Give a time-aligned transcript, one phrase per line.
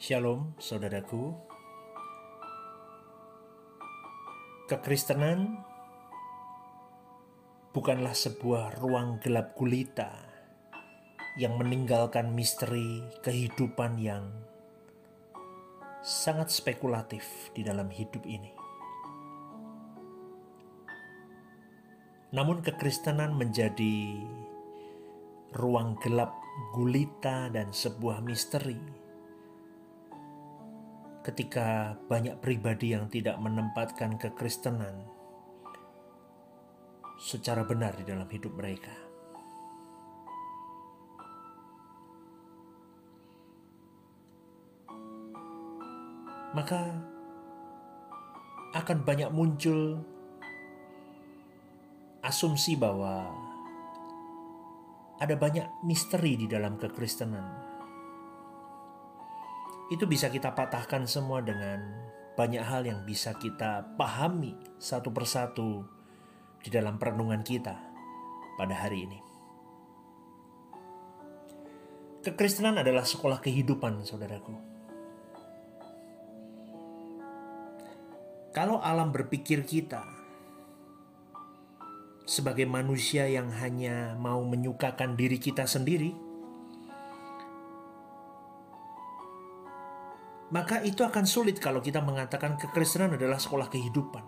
[0.00, 1.36] Shalom, saudaraku.
[4.64, 5.60] Kekristenan
[7.76, 10.08] bukanlah sebuah ruang gelap gulita
[11.36, 14.24] yang meninggalkan misteri kehidupan yang
[16.00, 18.56] sangat spekulatif di dalam hidup ini.
[22.32, 24.16] Namun, kekristenan menjadi
[25.60, 26.32] ruang gelap
[26.72, 28.99] gulita dan sebuah misteri.
[31.30, 35.06] Ketika banyak pribadi yang tidak menempatkan kekristenan
[37.22, 38.90] secara benar di dalam hidup mereka.
[46.50, 46.98] Maka
[48.74, 50.02] akan banyak muncul
[52.26, 53.30] asumsi bahwa
[55.22, 57.69] ada banyak misteri di dalam kekristenan.
[59.90, 61.82] Itu bisa kita patahkan semua dengan
[62.38, 65.82] banyak hal yang bisa kita pahami satu persatu
[66.62, 67.74] di dalam perenungan kita
[68.54, 69.18] pada hari ini.
[72.20, 74.54] Kekristenan adalah sekolah kehidupan, saudaraku.
[78.54, 80.04] Kalau alam berpikir kita
[82.28, 86.29] sebagai manusia yang hanya mau menyukakan diri kita sendiri,
[90.50, 94.22] maka itu akan sulit kalau kita mengatakan kekristenan adalah sekolah kehidupan.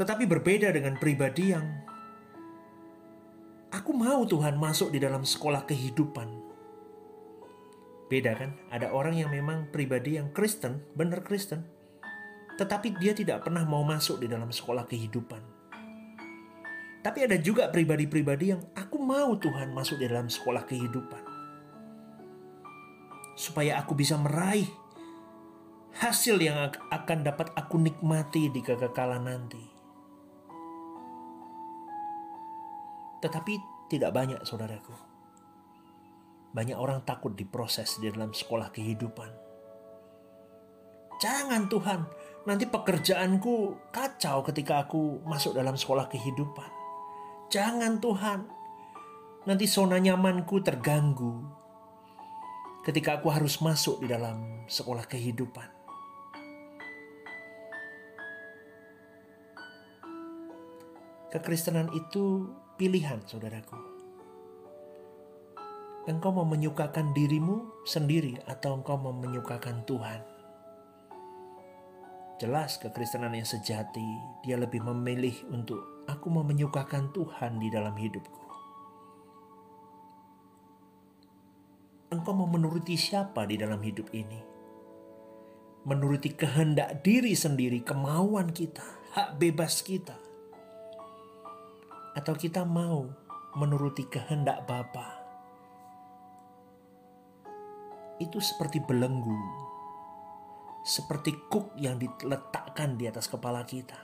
[0.00, 1.66] Tetapi berbeda dengan pribadi yang
[3.68, 6.28] aku mau Tuhan masuk di dalam sekolah kehidupan.
[8.08, 8.56] Beda kan?
[8.72, 11.68] Ada orang yang memang pribadi yang Kristen, benar Kristen,
[12.56, 15.60] tetapi dia tidak pernah mau masuk di dalam sekolah kehidupan.
[17.04, 21.27] Tapi ada juga pribadi-pribadi yang aku mau Tuhan masuk di dalam sekolah kehidupan.
[23.38, 24.66] Supaya aku bisa meraih
[26.02, 29.62] hasil yang akan dapat aku nikmati di kekekalan nanti.
[33.18, 33.52] Tetapi
[33.90, 34.94] tidak banyak saudaraku.
[36.54, 39.30] Banyak orang takut diproses di dalam sekolah kehidupan.
[41.18, 42.00] Jangan Tuhan,
[42.46, 46.70] nanti pekerjaanku kacau ketika aku masuk dalam sekolah kehidupan.
[47.50, 48.40] Jangan Tuhan,
[49.50, 51.57] nanti zona nyamanku terganggu
[52.88, 55.68] ketika aku harus masuk di dalam sekolah kehidupan.
[61.28, 62.48] Kekristenan itu
[62.80, 63.76] pilihan, saudaraku.
[66.08, 70.24] Engkau mau menyukakan dirimu sendiri atau engkau mau menyukakan Tuhan?
[72.40, 74.08] Jelas kekristenan yang sejati,
[74.40, 78.47] dia lebih memilih untuk aku mau menyukakan Tuhan di dalam hidupku.
[82.08, 84.40] Engkau mau menuruti siapa di dalam hidup ini?
[85.84, 90.28] Menuruti kehendak diri sendiri, kemauan kita, hak bebas kita
[92.18, 93.06] atau kita mau
[93.54, 95.22] menuruti kehendak Bapa.
[98.18, 99.38] Itu seperti belenggu,
[100.82, 103.94] seperti kuk yang diletakkan di atas kepala kita.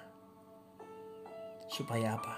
[1.67, 2.37] Supaya apa?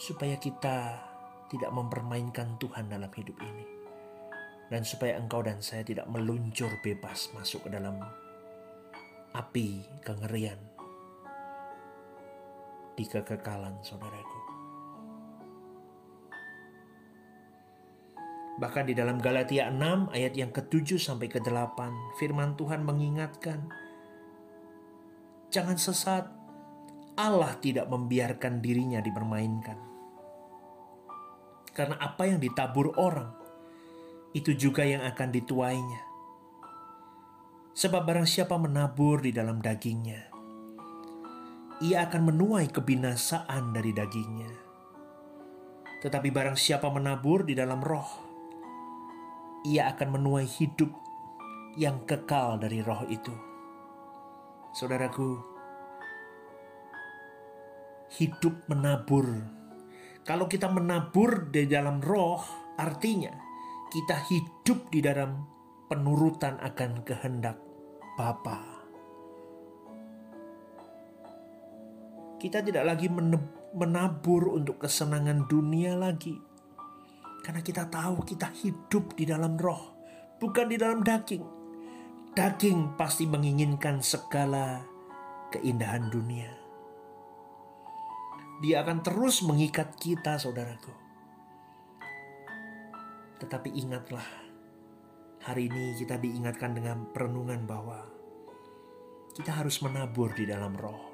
[0.00, 0.96] Supaya kita
[1.46, 3.64] tidak mempermainkan Tuhan dalam hidup ini.
[4.66, 8.02] Dan supaya engkau dan saya tidak meluncur bebas masuk ke dalam
[9.30, 10.58] api kengerian
[12.96, 14.40] di kekekalan saudaraku.
[18.56, 21.76] Bahkan di dalam Galatia 6 ayat yang ke-7 sampai ke-8
[22.16, 23.68] firman Tuhan mengingatkan
[25.52, 26.24] jangan sesat
[27.20, 29.85] Allah tidak membiarkan dirinya dipermainkan.
[31.76, 33.36] Karena apa yang ditabur orang
[34.32, 36.00] itu juga yang akan dituainya.
[37.76, 40.32] Sebab barang siapa menabur di dalam dagingnya,
[41.84, 44.52] ia akan menuai kebinasaan dari dagingnya.
[46.00, 48.08] Tetapi barang siapa menabur di dalam roh,
[49.68, 50.88] ia akan menuai hidup
[51.76, 53.32] yang kekal dari roh itu.
[54.72, 55.36] Saudaraku,
[58.16, 59.55] hidup menabur.
[60.26, 62.42] Kalau kita menabur di dalam roh,
[62.74, 63.30] artinya
[63.86, 65.46] kita hidup di dalam
[65.86, 67.62] penurutan akan kehendak
[68.18, 68.58] Bapa.
[72.42, 73.06] Kita tidak lagi
[73.70, 76.34] menabur untuk kesenangan dunia lagi.
[77.46, 79.94] Karena kita tahu kita hidup di dalam roh,
[80.42, 81.46] bukan di dalam daging.
[82.34, 84.82] Daging pasti menginginkan segala
[85.54, 86.65] keindahan dunia.
[88.56, 90.88] Dia akan terus mengikat kita, saudaraku.
[93.36, 94.24] Tetapi ingatlah,
[95.44, 98.00] hari ini kita diingatkan dengan perenungan bahwa
[99.36, 101.12] kita harus menabur di dalam roh.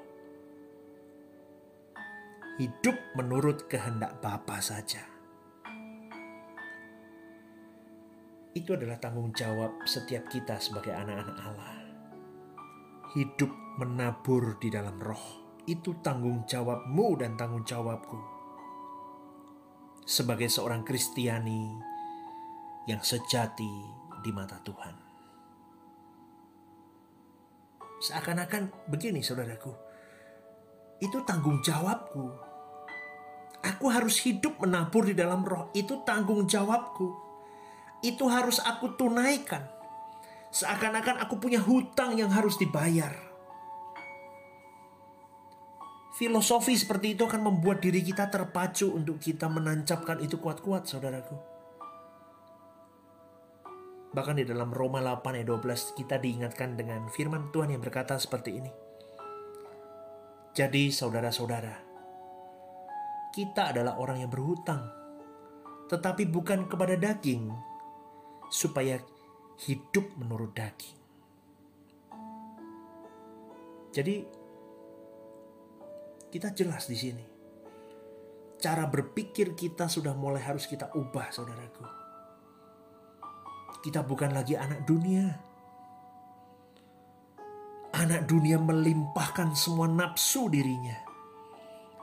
[2.55, 5.03] Hidup menurut kehendak Bapa saja.
[8.55, 11.75] Itu adalah tanggung jawab setiap kita sebagai anak-anak Allah.
[13.11, 13.51] Hidup
[13.83, 15.42] menabur di dalam roh.
[15.63, 18.19] Itu tanggung jawabmu dan tanggung jawabku.
[20.03, 21.71] Sebagai seorang Kristiani
[22.91, 23.73] yang sejati
[24.19, 24.95] di mata Tuhan.
[28.03, 29.71] Seakan-akan begini saudaraku.
[30.99, 32.25] Itu tanggung jawabku.
[33.63, 35.71] Aku harus hidup menabur di dalam roh.
[35.71, 37.23] Itu tanggung jawabku
[38.03, 39.63] itu harus aku tunaikan.
[40.53, 43.15] Seakan-akan aku punya hutang yang harus dibayar.
[46.13, 51.33] Filosofi seperti itu akan membuat diri kita terpacu untuk kita menancapkan itu kuat-kuat, saudaraku.
[54.13, 58.61] Bahkan di dalam Roma 8 ayat 12 kita diingatkan dengan firman Tuhan yang berkata seperti
[58.61, 58.71] ini.
[60.53, 61.81] Jadi saudara-saudara,
[63.33, 64.85] kita adalah orang yang berhutang,
[65.89, 67.49] tetapi bukan kepada daging,
[68.53, 69.01] supaya
[69.65, 70.93] hidup menurut daging.
[73.97, 74.42] Jadi
[76.33, 77.25] kita jelas di sini.
[78.57, 81.85] Cara berpikir kita sudah mulai harus kita ubah, saudaraku.
[83.85, 85.29] Kita bukan lagi anak dunia.
[87.93, 90.97] Anak dunia melimpahkan semua nafsu dirinya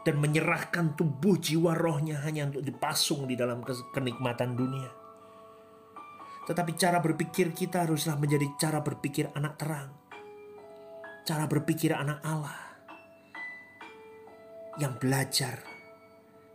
[0.06, 4.90] dan menyerahkan tubuh jiwa rohnya hanya untuk dipasung di dalam kenikmatan dunia.
[6.46, 9.90] Tetapi cara berpikir kita haruslah menjadi cara berpikir anak terang.
[11.26, 12.69] Cara berpikir anak Allah.
[14.78, 15.56] Yang belajar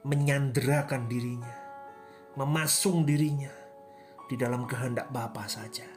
[0.05, 1.55] menyanderakan dirinya,
[2.39, 3.51] memasung dirinya
[4.29, 5.89] di dalam kehendak Bapa saja.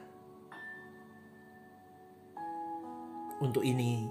[3.39, 4.03] Untuk ini,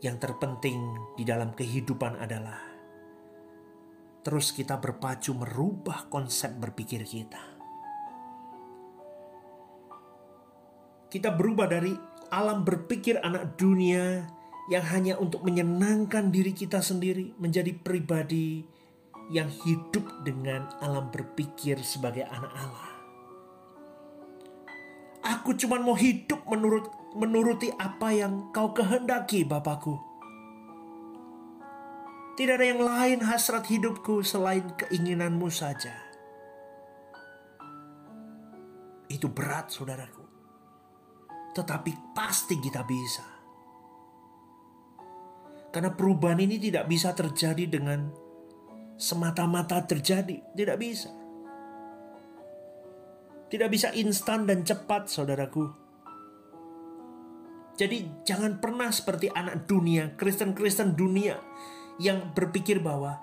[0.00, 2.70] yang terpenting di dalam kehidupan adalah
[4.20, 7.40] terus kita berpacu merubah konsep berpikir kita
[11.08, 11.92] kita berubah dari
[12.32, 14.28] alam berpikir anak dunia
[14.68, 18.66] yang hanya untuk menyenangkan diri kita sendiri menjadi pribadi
[19.30, 22.92] yang hidup dengan alam berpikir sebagai anak Allah.
[25.38, 29.96] Aku cuma mau hidup menurut menuruti apa yang kau kehendaki, Bapakku.
[32.34, 35.92] Tidak ada yang lain hasrat hidupku selain keinginanmu saja.
[39.10, 40.20] Itu berat, saudaraku
[41.54, 43.39] tetapi pasti kita bisa.
[45.70, 48.10] Karena perubahan ini tidak bisa terjadi dengan
[48.98, 51.10] semata-mata terjadi, tidak bisa.
[53.50, 55.66] Tidak bisa instan dan cepat, saudaraku.
[57.74, 61.40] Jadi jangan pernah seperti anak dunia, Kristen-Kristen dunia
[61.96, 63.16] yang berpikir bahwa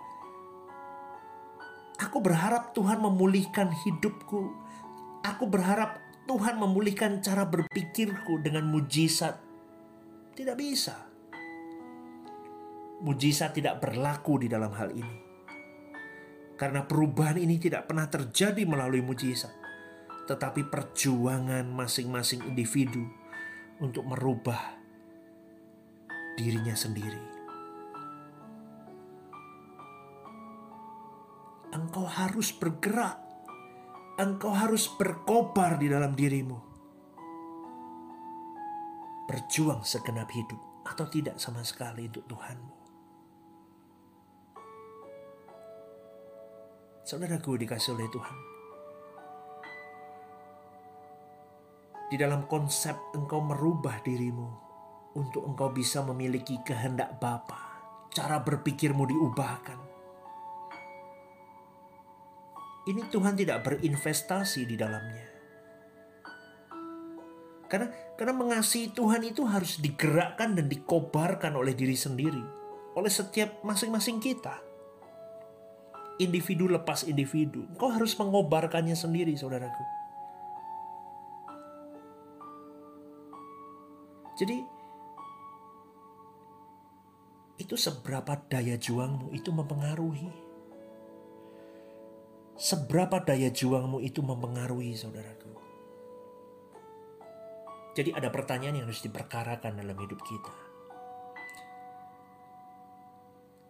[2.01, 4.41] aku berharap Tuhan memulihkan hidupku.
[5.23, 9.39] Aku berharap Tuhan memulihkan cara berpikirku dengan mujizat.
[10.35, 11.06] Tidak bisa.
[13.03, 15.17] Mujizat tidak berlaku di dalam hal ini.
[16.57, 19.53] Karena perubahan ini tidak pernah terjadi melalui mujizat,
[20.25, 23.05] tetapi perjuangan masing-masing individu
[23.77, 24.73] untuk merubah
[26.33, 27.21] dirinya sendiri.
[31.77, 33.27] Engkau harus bergerak
[34.17, 36.57] engkau harus berkobar di dalam dirimu.
[39.29, 40.57] Berjuang segenap hidup
[40.89, 42.76] atau tidak sama sekali untuk Tuhanmu.
[47.07, 48.37] Saudaraku dikasih oleh Tuhan.
[52.11, 54.47] Di dalam konsep engkau merubah dirimu
[55.15, 57.79] untuk engkau bisa memiliki kehendak Bapa,
[58.11, 59.87] cara berpikirmu diubahkan
[62.87, 65.27] ini Tuhan tidak berinvestasi di dalamnya.
[67.67, 72.39] Karena karena mengasihi Tuhan itu harus digerakkan dan dikobarkan oleh diri sendiri,
[72.95, 74.66] oleh setiap masing-masing kita.
[76.17, 79.83] Individu lepas individu, kau harus mengobarkannya sendiri, saudaraku.
[84.37, 84.57] Jadi
[87.57, 90.47] itu seberapa daya juangmu itu mempengaruhi
[92.57, 95.53] Seberapa daya juangmu itu mempengaruhi saudaraku.
[97.93, 100.53] Jadi ada pertanyaan yang harus diperkarakan dalam hidup kita.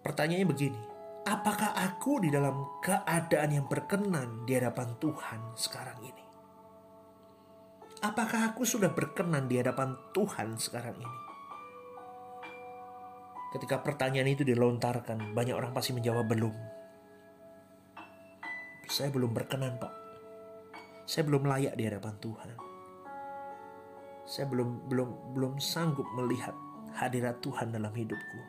[0.07, 0.81] Pertanyaannya begini,
[1.27, 6.23] apakah aku di dalam keadaan yang berkenan di hadapan Tuhan sekarang ini?
[7.99, 11.19] Apakah aku sudah berkenan di hadapan Tuhan sekarang ini?
[13.51, 16.55] Ketika pertanyaan itu dilontarkan, banyak orang pasti menjawab belum.
[18.87, 19.93] Saya belum berkenan, Pak.
[21.03, 22.49] Saya belum layak di hadapan Tuhan.
[24.27, 26.55] Saya belum belum belum sanggup melihat
[26.95, 28.39] hadirat Tuhan dalam hidupku.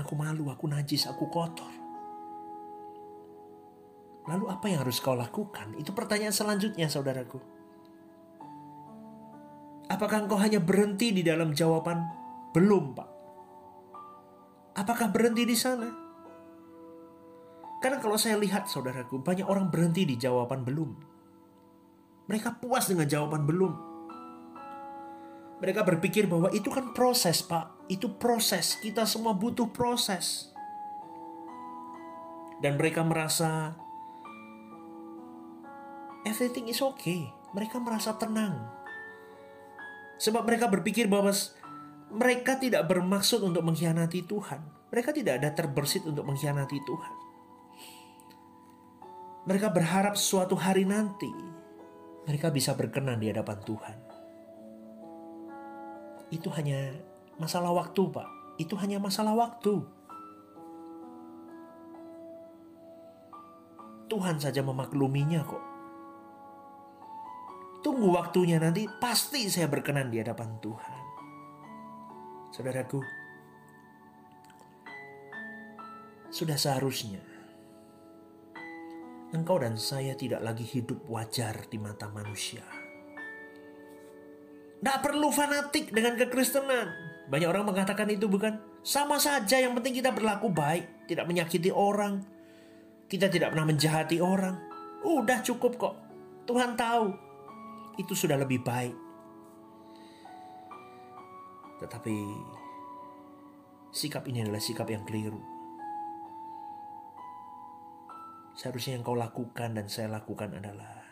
[0.00, 1.81] Aku malu, aku najis, aku kotor.
[4.22, 5.74] Lalu apa yang harus kau lakukan?
[5.74, 7.42] Itu pertanyaan selanjutnya, saudaraku.
[9.90, 12.06] Apakah engkau hanya berhenti di dalam jawaban
[12.54, 13.10] belum, Pak?
[14.78, 15.90] Apakah berhenti di sana?
[17.82, 20.90] Karena kalau saya lihat saudaraku, banyak orang berhenti di jawaban belum.
[22.30, 23.72] Mereka puas dengan jawaban belum.
[25.58, 27.90] Mereka berpikir bahwa itu kan proses, Pak.
[27.90, 28.78] Itu proses.
[28.78, 30.54] Kita semua butuh proses.
[32.62, 33.74] Dan mereka merasa
[36.26, 37.30] everything is okay.
[37.52, 38.58] Mereka merasa tenang.
[40.16, 41.34] Sebab mereka berpikir bahwa
[42.12, 44.60] mereka tidak bermaksud untuk mengkhianati Tuhan.
[44.92, 47.14] Mereka tidak ada terbersit untuk mengkhianati Tuhan.
[49.42, 51.32] Mereka berharap suatu hari nanti
[52.22, 53.96] mereka bisa berkenan di hadapan Tuhan.
[56.30, 56.94] Itu hanya
[57.36, 58.28] masalah waktu, Pak.
[58.62, 59.82] Itu hanya masalah waktu.
[64.06, 65.71] Tuhan saja memakluminya kok.
[67.82, 71.02] Tunggu waktunya nanti pasti saya berkenan di hadapan Tuhan.
[72.54, 73.02] Saudaraku,
[76.30, 77.32] sudah seharusnya
[79.32, 82.62] engkau dan saya tidak lagi hidup wajar di mata manusia.
[84.78, 86.86] Tidak perlu fanatik dengan kekristenan.
[87.30, 88.58] Banyak orang mengatakan itu bukan?
[88.82, 91.06] Sama saja yang penting kita berlaku baik.
[91.06, 92.18] Tidak menyakiti orang.
[93.06, 94.58] Kita tidak pernah menjahati orang.
[95.06, 95.94] Udah cukup kok.
[96.50, 97.31] Tuhan tahu.
[98.00, 98.96] Itu sudah lebih baik.
[101.82, 102.16] Tetapi
[103.92, 105.42] sikap ini adalah sikap yang keliru.
[108.56, 111.02] Seharusnya yang kau lakukan dan saya lakukan adalah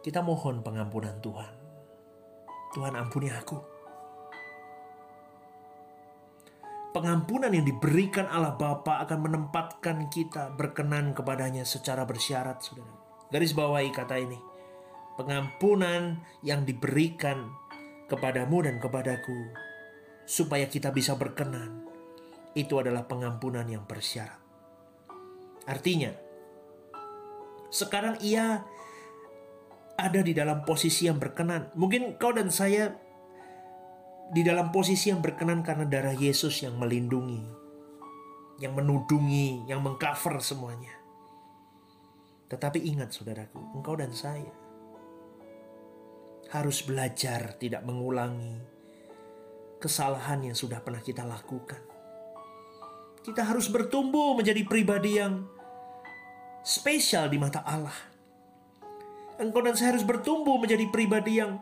[0.00, 1.52] kita mohon pengampunan Tuhan.
[2.72, 3.58] Tuhan ampuni aku.
[6.96, 12.96] Pengampunan yang diberikan Allah Bapa akan menempatkan kita berkenan kepadanya secara bersyarat, saudara.
[13.28, 14.47] Garis bawahi kata ini.
[15.18, 17.50] Pengampunan yang diberikan
[18.06, 19.50] kepadamu dan kepadaku
[20.22, 21.82] supaya kita bisa berkenan.
[22.54, 24.38] Itu adalah pengampunan yang bersyarat.
[25.66, 26.14] Artinya,
[27.68, 28.62] sekarang ia
[29.98, 31.74] ada di dalam posisi yang berkenan.
[31.74, 32.94] Mungkin kau dan saya
[34.30, 37.42] di dalam posisi yang berkenan karena darah Yesus yang melindungi,
[38.62, 40.94] yang menudungi, yang mengcover semuanya.
[42.48, 44.67] Tetapi ingat saudaraku, engkau dan saya
[46.48, 48.56] harus belajar tidak mengulangi
[49.78, 51.80] kesalahan yang sudah pernah kita lakukan.
[53.20, 55.44] Kita harus bertumbuh menjadi pribadi yang
[56.64, 57.94] spesial di mata Allah.
[59.38, 61.60] Engkau dan saya harus bertumbuh menjadi pribadi yang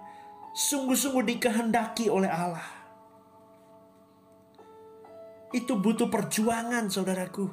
[0.56, 2.64] sungguh-sungguh dikehendaki oleh Allah.
[5.52, 7.50] Itu butuh perjuangan, saudaraku.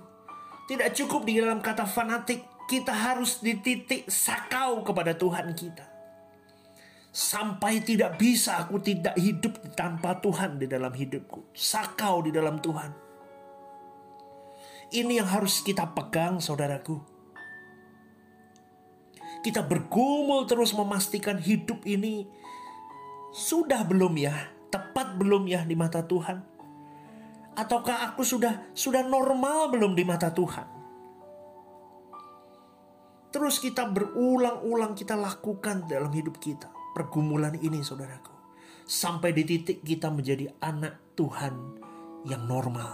[0.70, 5.93] Tidak cukup di dalam kata fanatik, kita harus di titik sakau kepada Tuhan kita.
[7.14, 11.54] Sampai tidak bisa aku tidak hidup tanpa Tuhan di dalam hidupku.
[11.54, 12.90] Sakau di dalam Tuhan.
[14.90, 16.98] Ini yang harus kita pegang, saudaraku.
[19.46, 22.26] Kita bergumul terus memastikan hidup ini
[23.30, 24.34] sudah belum ya,
[24.74, 26.42] tepat belum ya di mata Tuhan?
[27.54, 30.66] Ataukah aku sudah sudah normal belum di mata Tuhan?
[33.30, 36.83] Terus kita berulang-ulang kita lakukan dalam hidup kita.
[36.94, 38.32] Pergumulan ini saudaraku.
[38.86, 41.56] Sampai di titik kita menjadi anak Tuhan
[42.30, 42.94] yang normal.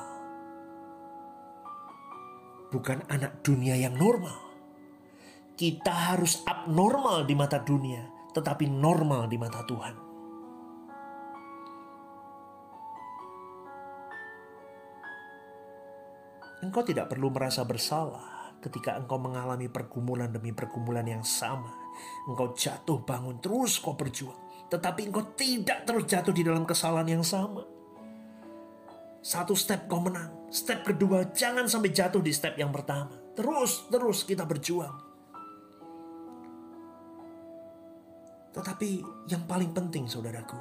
[2.70, 4.50] Bukan anak dunia yang normal
[5.60, 9.96] kita harus abnormal di mata dunia, tetapi normal di mata Tuhan.
[16.64, 21.89] Engkau tidak perlu merasa bersalah ketika engkau mengalami pergumulan demi pergumulan yang sama.
[22.30, 24.38] Engkau jatuh bangun terus kau berjuang.
[24.70, 27.66] Tetapi engkau tidak terus jatuh di dalam kesalahan yang sama.
[29.20, 30.48] Satu step kau menang.
[30.54, 33.18] Step kedua jangan sampai jatuh di step yang pertama.
[33.34, 35.10] Terus, terus kita berjuang.
[38.50, 38.90] Tetapi
[39.30, 40.58] yang paling penting saudaraku,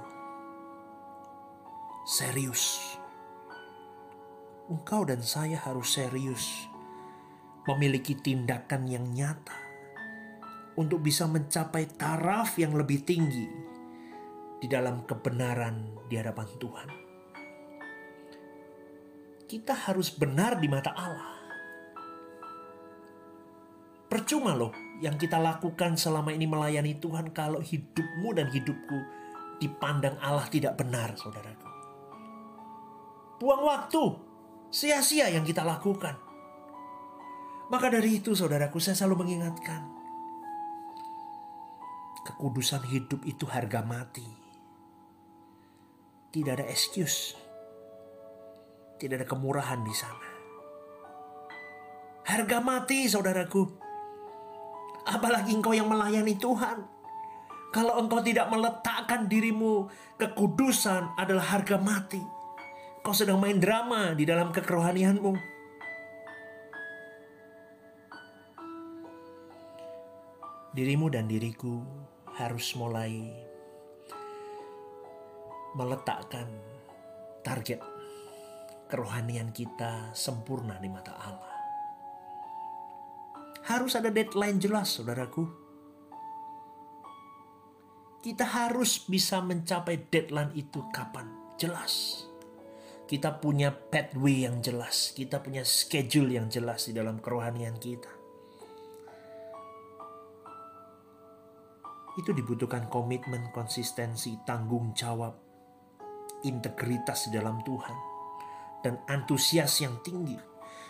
[2.04, 2.96] serius.
[4.68, 6.68] Engkau dan saya harus serius
[7.64, 9.67] memiliki tindakan yang nyata
[10.78, 13.50] untuk bisa mencapai taraf yang lebih tinggi
[14.62, 16.88] di dalam kebenaran di hadapan Tuhan.
[19.48, 21.34] Kita harus benar di mata Allah.
[24.06, 24.70] Percuma loh
[25.02, 28.98] yang kita lakukan selama ini melayani Tuhan kalau hidupmu dan hidupku
[29.58, 31.66] dipandang Allah tidak benar, saudaraku.
[33.42, 34.02] Buang waktu,
[34.70, 36.18] sia-sia yang kita lakukan.
[37.68, 39.97] Maka dari itu, saudaraku, saya selalu mengingatkan,
[42.28, 44.26] kekudusan hidup itu harga mati.
[46.28, 47.32] Tidak ada excuse,
[49.00, 50.28] tidak ada kemurahan di sana.
[52.28, 53.88] Harga mati, saudaraku
[55.08, 56.84] apalagi engkau yang melayani Tuhan.
[57.72, 59.88] Kalau engkau tidak meletakkan dirimu
[60.20, 62.20] kekudusan adalah harga mati.
[63.04, 65.32] Kau sedang main drama di dalam kekerohanianmu.
[70.72, 71.80] Dirimu dan diriku
[72.38, 73.34] harus mulai
[75.74, 76.46] meletakkan
[77.42, 77.82] target
[78.86, 81.54] kerohanian kita sempurna di mata Allah.
[83.68, 85.44] Harus ada deadline jelas, saudaraku.
[88.24, 91.28] Kita harus bisa mencapai deadline itu kapan?
[91.60, 92.24] Jelas.
[93.04, 98.17] Kita punya pathway yang jelas, kita punya schedule yang jelas di dalam kerohanian kita.
[102.18, 105.38] Itu dibutuhkan komitmen, konsistensi, tanggung jawab,
[106.42, 107.96] integritas di dalam Tuhan,
[108.82, 110.34] dan antusias yang tinggi.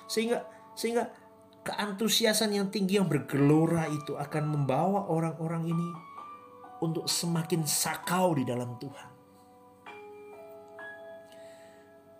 [0.08, 0.40] Sehingga
[0.72, 1.12] sehingga
[1.68, 5.88] keantusiasan yang tinggi yang bergelora itu akan membawa orang-orang ini
[6.80, 9.10] untuk semakin sakau di dalam Tuhan.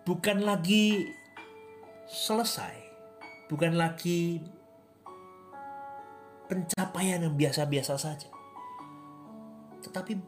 [0.05, 1.05] Bukan lagi
[2.09, 2.75] selesai,
[3.49, 4.41] bukan lagi
[6.49, 8.29] pencapaian yang biasa-biasa saja,
[9.81, 10.19] tetapi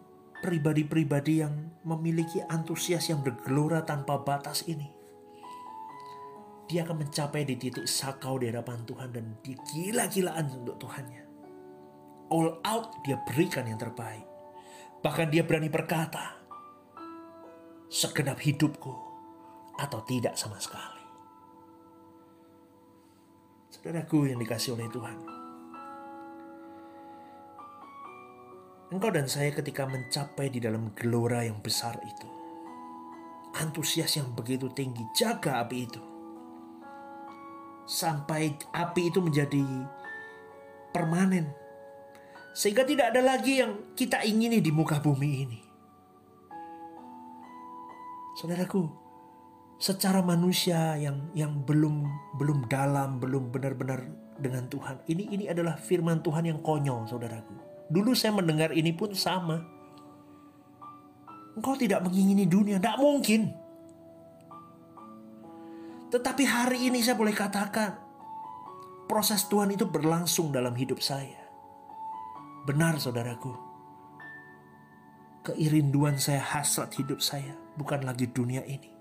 [0.41, 1.53] pribadi-pribadi yang
[1.85, 5.01] memiliki antusias yang bergelora tanpa batas ini
[6.71, 11.23] dia akan mencapai di titik sakau di hadapan Tuhan dan dia gila-gilaan untuk Tuhannya.
[12.31, 14.23] All out dia berikan yang terbaik.
[15.03, 16.39] Bahkan dia berani berkata,
[17.91, 18.95] segenap hidupku
[19.75, 21.03] atau tidak sama sekali.
[23.75, 25.40] Saudaraku yang dikasih oleh Tuhan.
[28.91, 32.27] Engkau dan saya ketika mencapai di dalam gelora yang besar itu.
[33.55, 36.11] Antusias yang begitu tinggi, jaga api itu
[37.91, 39.63] sampai api itu menjadi
[40.95, 41.51] permanen.
[42.55, 45.59] Sehingga tidak ada lagi yang kita ingini di muka bumi ini.
[48.39, 48.87] Saudaraku,
[49.79, 52.07] secara manusia yang yang belum
[52.39, 54.07] belum dalam, belum benar-benar
[54.39, 55.03] dengan Tuhan.
[55.07, 57.70] Ini ini adalah firman Tuhan yang konyol, saudaraku.
[57.91, 59.59] Dulu saya mendengar ini pun sama.
[61.59, 63.51] Engkau tidak mengingini dunia, tidak mungkin.
[66.07, 67.99] Tetapi hari ini saya boleh katakan,
[69.11, 71.43] proses Tuhan itu berlangsung dalam hidup saya.
[72.63, 73.51] Benar saudaraku,
[75.43, 78.91] keirinduan saya, hasrat hidup saya bukan lagi dunia ini.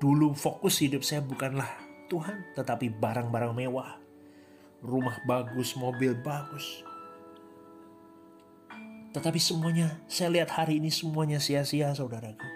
[0.00, 1.68] Dulu fokus hidup saya bukanlah
[2.08, 4.00] Tuhan, tetapi barang-barang mewah,
[4.80, 6.84] rumah bagus, mobil bagus.
[9.10, 12.46] Tetapi semuanya, saya lihat hari ini semuanya sia-sia saudaraku.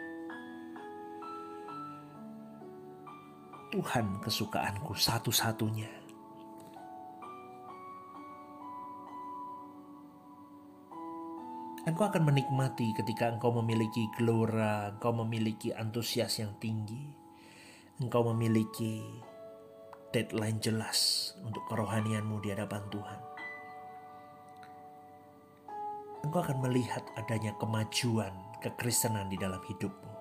[3.75, 5.91] Tuhan kesukaanku satu-satunya.
[11.85, 17.13] Engkau akan menikmati ketika engkau memiliki gelora, engkau memiliki antusias yang tinggi,
[18.01, 19.05] engkau memiliki
[20.15, 23.21] deadline jelas untuk kerohanianmu di hadapan Tuhan.
[26.23, 30.15] Engkau akan melihat adanya kemajuan kekristenan di dalam hidupmu.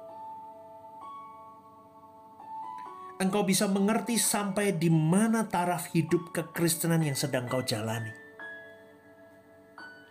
[3.23, 8.11] engkau bisa mengerti sampai di mana taraf hidup kekristenan yang sedang kau jalani.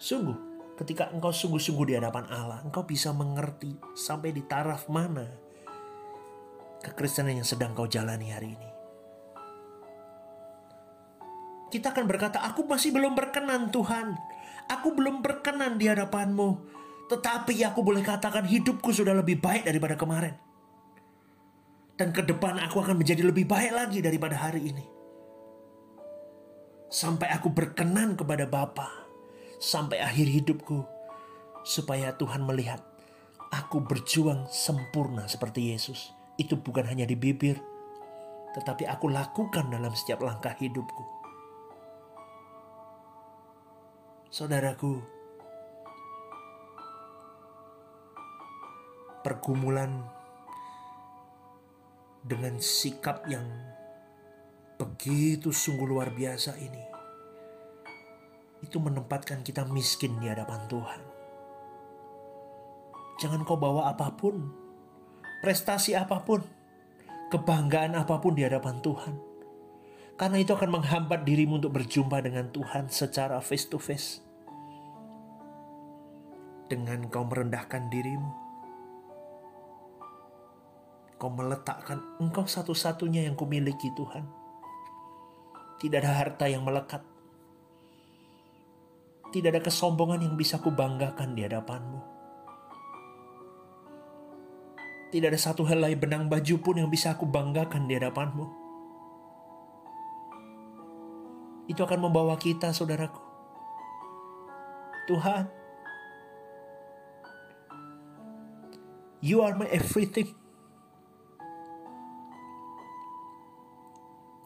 [0.00, 5.28] Sungguh, ketika engkau sungguh-sungguh di hadapan Allah, engkau bisa mengerti sampai di taraf mana
[6.82, 8.81] kekristenan yang sedang kau jalani hari ini.
[11.72, 14.12] Kita akan berkata, aku masih belum berkenan Tuhan.
[14.68, 16.68] Aku belum berkenan di hadapanmu.
[17.08, 20.36] Tetapi aku boleh katakan hidupku sudah lebih baik daripada kemarin.
[21.96, 24.84] Dan ke depan aku akan menjadi lebih baik lagi daripada hari ini.
[26.92, 29.02] Sampai aku berkenan kepada Bapa
[29.62, 30.84] sampai akhir hidupku
[31.62, 32.82] supaya Tuhan melihat
[33.48, 36.12] aku berjuang sempurna seperti Yesus.
[36.36, 37.62] Itu bukan hanya di bibir,
[38.58, 41.21] tetapi aku lakukan dalam setiap langkah hidupku.
[44.32, 44.96] saudaraku,
[49.20, 50.08] pergumulan
[52.24, 53.44] dengan sikap yang
[54.80, 56.80] begitu sungguh luar biasa ini
[58.64, 61.00] itu menempatkan kita miskin di hadapan Tuhan.
[63.20, 64.48] Jangan kau bawa apa pun,
[65.44, 66.40] prestasi apa pun,
[67.28, 69.31] kebanggaan apa pun di hadapan Tuhan.
[70.20, 74.20] Karena itu akan menghambat dirimu untuk berjumpa dengan Tuhan secara face to face.
[76.68, 78.30] Dengan kau merendahkan dirimu,
[81.20, 84.24] kau meletakkan engkau satu-satunya yang kumiliki Tuhan.
[85.82, 87.02] Tidak ada harta yang melekat.
[89.32, 92.00] Tidak ada kesombongan yang bisa kubanggakan di hadapanmu.
[95.12, 98.61] Tidak ada satu helai benang baju pun yang bisa aku banggakan di hadapanmu.
[101.72, 103.16] Itu akan membawa kita, saudaraku.
[105.08, 105.48] Tuhan,
[109.22, 110.34] You are my everything.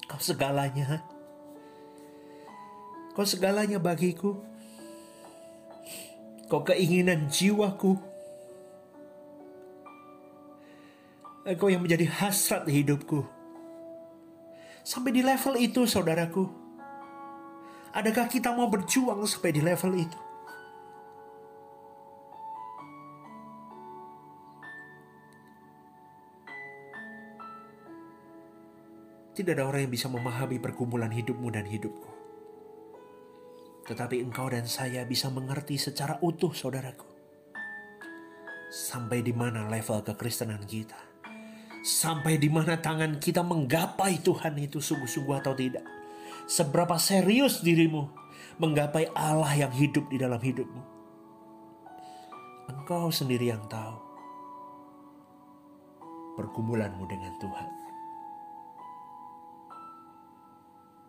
[0.05, 1.01] Kau segalanya.
[3.17, 4.37] Kau segalanya bagiku.
[6.53, 7.97] Kau keinginan jiwaku.
[11.49, 13.25] Engkau yang menjadi hasrat hidupku.
[14.85, 16.66] Sampai di level itu, saudaraku.
[17.97, 20.21] Adakah kita mau berjuang sampai di level itu?
[29.33, 32.13] Tidak ada orang yang bisa memahami pergumulan hidupmu dan hidupku.
[33.89, 37.09] Tetapi engkau dan saya bisa mengerti secara utuh, saudaraku.
[38.69, 41.01] Sampai di mana level kekristenan kita.
[41.81, 45.96] Sampai di mana tangan kita menggapai Tuhan itu sungguh-sungguh atau tidak.
[46.47, 48.07] Seberapa serius dirimu
[48.63, 50.83] menggapai Allah yang hidup di dalam hidupmu.
[52.71, 53.99] Engkau sendiri yang tahu
[56.39, 57.87] pergumulanmu dengan Tuhan.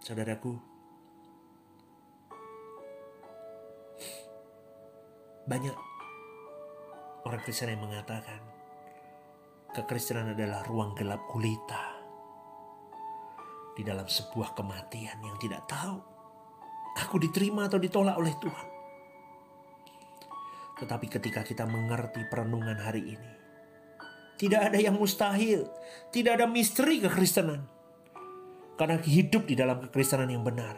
[0.07, 0.55] saudaraku.
[5.47, 5.75] Banyak
[7.27, 8.39] orang Kristen yang mengatakan
[9.75, 11.86] kekristenan adalah ruang gelap gulita
[13.77, 16.17] di dalam sebuah kematian yang tidak tahu
[16.97, 18.67] aku diterima atau ditolak oleh Tuhan.
[20.77, 23.31] Tetapi ketika kita mengerti perenungan hari ini,
[24.37, 25.69] tidak ada yang mustahil,
[26.13, 27.65] tidak ada misteri kekristenan.
[28.77, 30.77] Karena hidup di dalam kekristenan yang benar.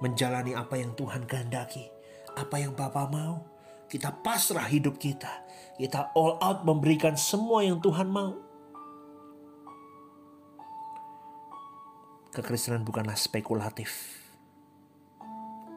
[0.00, 1.84] Menjalani apa yang Tuhan kehendaki.
[2.32, 3.44] Apa yang Bapa mau.
[3.92, 5.44] Kita pasrah hidup kita.
[5.76, 8.45] Kita all out memberikan semua yang Tuhan mau.
[12.36, 14.20] Kekristenan bukanlah spekulatif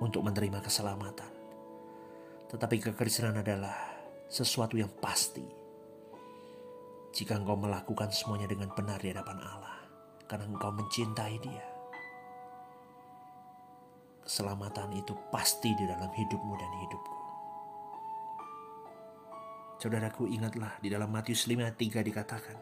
[0.03, 1.31] untuk menerima keselamatan.
[2.51, 3.95] Tetapi kekristenan adalah
[4.27, 5.47] sesuatu yang pasti.
[7.15, 9.79] Jika engkau melakukan semuanya dengan benar di hadapan Allah
[10.27, 11.67] karena engkau mencintai dia.
[14.27, 17.17] Keselamatan itu pasti di dalam hidupmu dan hidupku.
[19.79, 22.57] Saudaraku ingatlah di dalam Matius 5 ayat 3 dikatakan,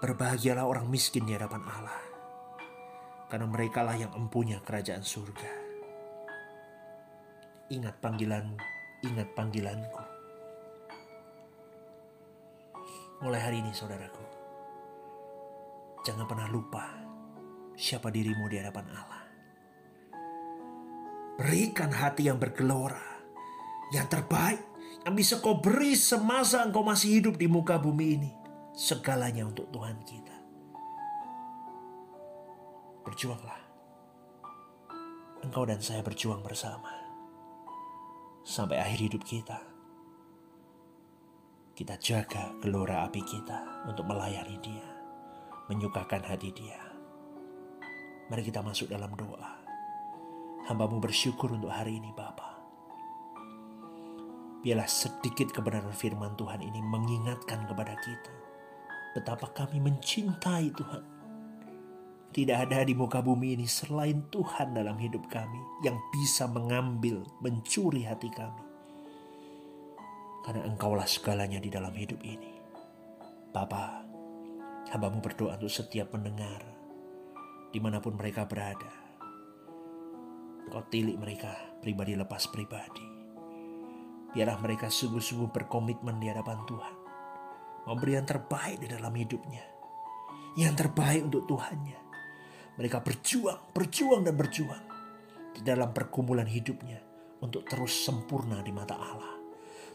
[0.00, 2.07] Berbahagialah orang miskin di hadapan Allah,
[3.28, 5.52] karena merekalah yang empunya kerajaan surga.
[7.68, 8.58] Ingat panggilanmu,
[9.04, 10.04] ingat panggilanku.
[13.20, 14.28] Mulai hari ini saudaraku,
[16.08, 16.88] Jangan pernah lupa
[17.76, 19.22] siapa dirimu di hadapan Allah.
[21.36, 23.20] Berikan hati yang bergelora,
[23.92, 24.64] yang terbaik,
[25.04, 28.32] yang bisa kau beri semasa engkau masih hidup di muka bumi ini.
[28.72, 30.37] Segalanya untuk Tuhan kita.
[33.08, 33.60] Berjuanglah.
[35.40, 36.92] Engkau dan saya berjuang bersama.
[38.44, 39.64] Sampai akhir hidup kita.
[41.72, 44.98] Kita jaga gelora api kita untuk melayani dia
[45.68, 46.80] menyukakan hati dia.
[48.32, 49.60] Mari kita masuk dalam doa.
[50.68, 52.56] Hambamu bersyukur untuk hari ini Bapa.
[54.64, 58.32] Biarlah sedikit kebenaran firman Tuhan ini mengingatkan kepada kita.
[59.16, 61.17] Betapa kami mencintai Tuhan.
[62.28, 68.04] Tidak ada di muka bumi ini selain Tuhan dalam hidup kami yang bisa mengambil, mencuri
[68.04, 68.64] hati kami.
[70.44, 72.52] Karena engkaulah segalanya di dalam hidup ini.
[73.48, 74.08] Bapak,
[74.88, 76.64] Hambamu berdoa untuk setiap pendengar,
[77.72, 78.88] di mana pun mereka berada.
[80.68, 83.04] Kau tilik mereka pribadi lepas pribadi.
[84.32, 86.96] Biarlah mereka sungguh-sungguh berkomitmen di hadapan Tuhan.
[87.88, 89.64] Memberi yang terbaik di dalam hidupnya.
[90.60, 92.07] Yang terbaik untuk Tuhannya.
[92.78, 94.84] Mereka berjuang, berjuang dan berjuang.
[95.52, 97.02] Di dalam pergumulan hidupnya.
[97.42, 99.38] Untuk terus sempurna di mata Allah.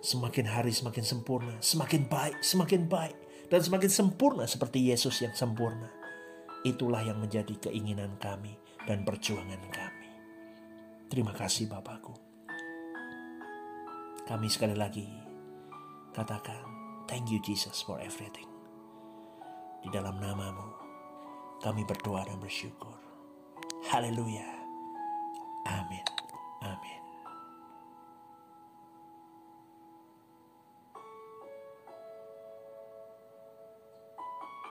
[0.04, 3.15] semakin hari semakin sempurna, semakin baik, semakin baik,
[3.48, 5.88] dan semakin sempurna seperti Yesus yang sempurna.
[6.67, 8.52] Itulah yang menjadi keinginan kami
[8.84, 10.10] dan perjuangan kami.
[11.08, 12.12] Terima kasih Bapakku.
[14.28, 15.08] Kami sekali lagi
[16.12, 16.67] katakan,
[17.08, 18.48] thank you Jesus for everything.
[19.84, 20.83] Di dalam namamu,
[21.63, 22.91] kami berdoa dan bersyukur.
[23.88, 24.43] Haleluya.
[25.63, 26.04] Amin.
[26.60, 27.03] Amin.